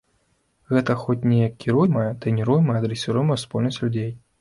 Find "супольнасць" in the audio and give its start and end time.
3.47-3.83